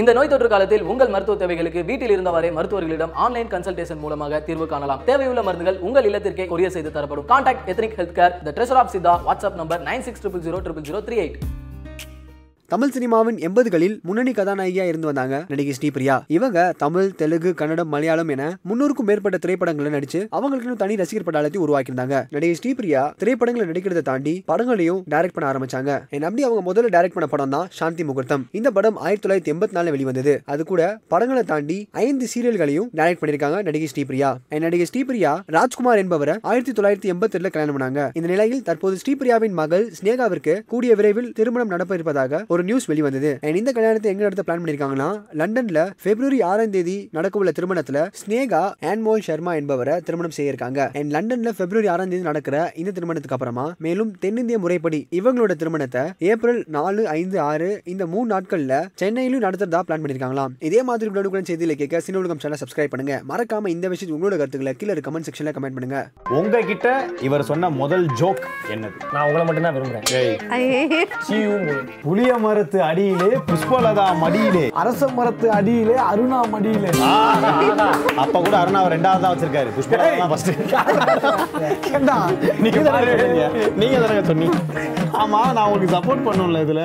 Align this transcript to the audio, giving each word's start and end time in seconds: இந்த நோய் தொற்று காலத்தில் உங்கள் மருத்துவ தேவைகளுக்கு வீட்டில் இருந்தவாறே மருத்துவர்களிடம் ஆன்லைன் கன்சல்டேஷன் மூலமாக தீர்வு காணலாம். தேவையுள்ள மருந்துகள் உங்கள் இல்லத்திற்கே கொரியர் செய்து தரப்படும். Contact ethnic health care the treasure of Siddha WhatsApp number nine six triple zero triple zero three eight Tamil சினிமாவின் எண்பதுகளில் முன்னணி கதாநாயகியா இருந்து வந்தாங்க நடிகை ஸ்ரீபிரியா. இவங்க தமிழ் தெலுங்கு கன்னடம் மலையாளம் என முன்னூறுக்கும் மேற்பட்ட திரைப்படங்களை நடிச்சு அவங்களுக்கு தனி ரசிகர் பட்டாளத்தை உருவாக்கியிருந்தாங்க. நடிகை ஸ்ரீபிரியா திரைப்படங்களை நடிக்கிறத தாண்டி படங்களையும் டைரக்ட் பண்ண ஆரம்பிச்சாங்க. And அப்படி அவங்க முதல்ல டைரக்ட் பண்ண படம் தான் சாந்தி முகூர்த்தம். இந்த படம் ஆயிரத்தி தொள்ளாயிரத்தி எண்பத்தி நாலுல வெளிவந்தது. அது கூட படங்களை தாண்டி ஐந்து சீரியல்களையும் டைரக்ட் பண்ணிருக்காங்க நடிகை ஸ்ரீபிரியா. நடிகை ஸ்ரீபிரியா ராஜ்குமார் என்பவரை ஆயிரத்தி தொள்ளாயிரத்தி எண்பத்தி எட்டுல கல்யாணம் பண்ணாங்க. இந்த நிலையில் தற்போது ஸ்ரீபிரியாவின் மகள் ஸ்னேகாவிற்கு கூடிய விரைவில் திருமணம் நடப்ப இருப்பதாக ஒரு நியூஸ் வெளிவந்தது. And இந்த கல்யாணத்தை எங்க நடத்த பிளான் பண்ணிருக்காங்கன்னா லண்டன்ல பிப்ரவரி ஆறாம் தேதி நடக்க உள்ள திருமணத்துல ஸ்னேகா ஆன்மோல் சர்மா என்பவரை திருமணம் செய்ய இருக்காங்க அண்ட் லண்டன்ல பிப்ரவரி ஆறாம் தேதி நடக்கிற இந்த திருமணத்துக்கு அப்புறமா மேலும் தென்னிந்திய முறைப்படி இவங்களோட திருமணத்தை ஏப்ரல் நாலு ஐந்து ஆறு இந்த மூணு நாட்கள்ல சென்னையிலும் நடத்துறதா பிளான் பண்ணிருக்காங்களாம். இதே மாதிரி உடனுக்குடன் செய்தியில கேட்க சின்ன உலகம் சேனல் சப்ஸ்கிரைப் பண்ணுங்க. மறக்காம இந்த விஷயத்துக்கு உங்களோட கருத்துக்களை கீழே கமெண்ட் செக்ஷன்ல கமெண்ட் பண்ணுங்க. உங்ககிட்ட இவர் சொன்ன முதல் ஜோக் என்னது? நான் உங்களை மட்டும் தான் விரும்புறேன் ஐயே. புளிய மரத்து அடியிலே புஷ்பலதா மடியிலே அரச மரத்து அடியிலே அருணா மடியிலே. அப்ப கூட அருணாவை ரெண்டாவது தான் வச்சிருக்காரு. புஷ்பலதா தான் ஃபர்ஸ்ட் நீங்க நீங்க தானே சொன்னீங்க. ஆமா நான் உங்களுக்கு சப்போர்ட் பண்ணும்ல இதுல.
இந்த 0.00 0.12
நோய் 0.16 0.28
தொற்று 0.30 0.48
காலத்தில் 0.52 0.82
உங்கள் 0.92 1.12
மருத்துவ 1.12 1.36
தேவைகளுக்கு 1.42 1.80
வீட்டில் 1.90 2.12
இருந்தவாறே 2.14 2.48
மருத்துவர்களிடம் 2.56 3.12
ஆன்லைன் 3.24 3.48
கன்சல்டேஷன் 3.52 4.00
மூலமாக 4.02 4.40
தீர்வு 4.48 4.66
காணலாம். 4.72 5.00
தேவையுள்ள 5.06 5.42
மருந்துகள் 5.46 5.78
உங்கள் 5.86 6.06
இல்லத்திற்கே 6.08 6.44
கொரியர் 6.50 6.74
செய்து 6.74 6.90
தரப்படும். 6.96 7.26
Contact 7.30 7.70
ethnic 7.72 7.96
health 8.00 8.16
care 8.18 8.34
the 8.46 8.52
treasure 8.56 8.80
of 8.80 8.92
Siddha 8.94 9.14
WhatsApp 9.28 9.56
number 9.60 9.80
nine 9.88 10.04
six 10.08 10.22
triple 10.24 10.44
zero 10.46 10.58
triple 10.66 10.86
zero 10.88 11.00
three 11.06 11.16
eight 11.22 11.38
Tamil 12.72 12.92
சினிமாவின் 12.94 13.36
எண்பதுகளில் 13.46 14.00
முன்னணி 14.02 14.32
கதாநாயகியா 14.36 14.84
இருந்து 14.90 15.08
வந்தாங்க 15.08 15.44
நடிகை 15.48 15.74
ஸ்ரீபிரியா. 15.76 16.14
இவங்க 16.26 16.74
தமிழ் 16.78 17.10
தெலுங்கு 17.20 17.54
கன்னடம் 17.54 17.88
மலையாளம் 17.88 18.28
என 18.28 18.58
முன்னூறுக்கும் 18.68 19.06
மேற்பட்ட 19.08 19.38
திரைப்படங்களை 19.38 19.90
நடிச்சு 19.92 20.26
அவங்களுக்கு 20.30 20.76
தனி 20.76 20.96
ரசிகர் 20.96 21.26
பட்டாளத்தை 21.26 21.58
உருவாக்கியிருந்தாங்க. 21.64 22.14
நடிகை 22.30 22.56
ஸ்ரீபிரியா 22.60 23.02
திரைப்படங்களை 23.20 23.66
நடிக்கிறத 23.70 24.02
தாண்டி 24.08 24.42
படங்களையும் 24.46 25.04
டைரக்ட் 25.12 25.36
பண்ண 25.36 25.46
ஆரம்பிச்சாங்க. 25.50 25.90
And 26.14 26.24
அப்படி 26.28 26.44
அவங்க 26.48 26.62
முதல்ல 26.70 26.90
டைரக்ட் 26.96 27.16
பண்ண 27.18 27.28
படம் 27.34 27.50
தான் 27.50 27.68
சாந்தி 27.70 28.04
முகூர்த்தம். 28.04 28.46
இந்த 28.50 28.70
படம் 28.70 28.96
ஆயிரத்தி 28.96 29.24
தொள்ளாயிரத்தி 29.26 29.54
எண்பத்தி 29.54 29.76
நாலுல 29.76 29.94
வெளிவந்தது. 29.96 30.34
அது 30.44 30.64
கூட 30.64 30.98
படங்களை 31.08 31.42
தாண்டி 31.42 31.78
ஐந்து 31.92 32.26
சீரியல்களையும் 32.34 32.90
டைரக்ட் 33.00 33.22
பண்ணிருக்காங்க 33.22 33.62
நடிகை 33.62 33.88
ஸ்ரீபிரியா. 33.94 34.32
நடிகை 34.66 34.88
ஸ்ரீபிரியா 34.92 35.34
ராஜ்குமார் 35.46 36.02
என்பவரை 36.04 36.36
ஆயிரத்தி 36.42 36.74
தொள்ளாயிரத்தி 36.80 37.14
எண்பத்தி 37.14 37.38
எட்டுல 37.38 37.54
கல்யாணம் 37.58 37.78
பண்ணாங்க. 37.78 38.10
இந்த 38.14 38.28
நிலையில் 38.34 38.62
தற்போது 38.62 38.98
ஸ்ரீபிரியாவின் 39.04 39.56
மகள் 39.62 39.86
ஸ்னேகாவிற்கு 40.02 40.56
கூடிய 40.74 40.94
விரைவில் 40.94 41.32
திருமணம் 41.32 41.70
நடப்ப 41.70 41.98
இருப்பதாக 42.00 42.44
ஒரு 42.56 42.66
நியூஸ் 42.68 42.88
வெளிவந்தது. 42.92 43.32
And 43.46 43.56
இந்த 43.62 43.70
கல்யாணத்தை 43.78 44.10
எங்க 44.14 44.24
நடத்த 44.26 44.44
பிளான் 44.48 44.62
பண்ணிருக்காங்கன்னா 44.62 45.10
லண்டன்ல 45.40 45.80
பிப்ரவரி 46.04 46.40
ஆறாம் 46.50 46.74
தேதி 46.76 46.98
நடக்க 47.16 47.40
உள்ள 47.42 47.52
திருமணத்துல 47.58 47.98
ஸ்னேகா 48.20 48.62
ஆன்மோல் 48.90 49.24
சர்மா 49.28 49.54
என்பவரை 49.60 49.96
திருமணம் 50.08 50.34
செய்ய 50.36 50.52
இருக்காங்க 50.52 50.80
அண்ட் 50.98 51.12
லண்டன்ல 51.16 51.52
பிப்ரவரி 51.60 51.90
ஆறாம் 51.94 52.12
தேதி 52.12 52.24
நடக்கிற 52.30 52.56
இந்த 52.82 52.94
திருமணத்துக்கு 52.98 53.36
அப்புறமா 53.36 53.66
மேலும் 53.86 54.12
தென்னிந்திய 54.24 54.58
முறைப்படி 54.64 55.00
இவங்களோட 55.18 55.54
திருமணத்தை 55.62 56.04
ஏப்ரல் 56.30 56.60
நாலு 56.76 57.02
ஐந்து 57.18 57.38
ஆறு 57.48 57.70
இந்த 57.94 58.06
மூணு 58.14 58.28
நாட்கள்ல 58.34 58.74
சென்னையிலும் 59.02 59.44
நடத்துறதா 59.46 59.80
பிளான் 59.88 60.02
பண்ணிருக்காங்களாம். 60.04 60.54
இதே 60.68 60.80
மாதிரி 60.90 61.10
உடனுக்குடன் 61.12 61.48
செய்தியில 61.50 61.76
கேட்க 61.80 62.00
சின்ன 62.06 62.20
உலகம் 62.22 62.42
சேனல் 62.44 62.60
சப்ஸ்கிரைப் 62.62 62.92
பண்ணுங்க. 62.94 63.16
மறக்காம 63.32 63.72
இந்த 63.74 63.86
விஷயத்துக்கு 63.92 64.18
உங்களோட 64.18 64.36
கருத்துக்களை 64.40 64.74
கீழே 64.80 65.00
கமெண்ட் 65.08 65.28
செக்ஷன்ல 65.28 65.52
கமெண்ட் 65.56 65.76
பண்ணுங்க. 65.78 66.00
உங்ககிட்ட 66.38 66.86
இவர் 67.28 67.48
சொன்ன 67.50 67.70
முதல் 67.82 68.06
ஜோக் 68.20 68.42
என்னது? 68.74 68.96
நான் 69.14 69.26
உங்களை 69.28 69.44
மட்டும் 69.48 69.66
தான் 69.66 69.76
விரும்புறேன் 69.76 70.06
ஐயே. 70.56 70.80
புளிய 72.06 72.32
மரத்து 72.46 72.78
அடியிலே 72.88 73.30
புஷ்பலதா 73.50 74.06
மடியிலே 74.22 74.64
அரச 74.82 75.08
மரத்து 75.18 75.46
அடியிலே 75.58 75.96
அருணா 76.10 76.40
மடியிலே. 76.54 76.90
அப்ப 78.22 78.34
கூட 78.46 78.54
அருணாவை 78.62 78.88
ரெண்டாவது 78.94 79.22
தான் 79.24 79.32
வச்சிருக்காரு. 79.34 79.70
புஷ்பலதா 79.78 80.12
தான் 80.22 80.32
ஃபர்ஸ்ட் 80.32 80.50
நீங்க 82.64 82.80
நீங்க 83.80 83.96
தானே 84.04 84.22
சொன்னீங்க. 84.30 84.58
ஆமா 85.22 85.40
நான் 85.56 85.66
உங்களுக்கு 85.66 85.94
சப்போர்ட் 85.96 86.26
பண்ணும்ல 86.28 86.60
இதுல. 86.66 86.82